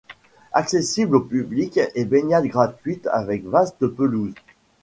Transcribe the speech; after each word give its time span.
Accessible 0.53 1.15
au 1.15 1.19
public 1.21 1.79
et 1.93 2.05
baignade 2.05 2.45
gratuite 2.45 3.05
avec 3.13 3.45
vaste 3.45 3.85
pelouse. 3.85 4.33